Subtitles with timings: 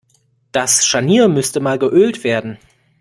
[0.51, 2.57] Das Scharnier müsste mal geölt werden.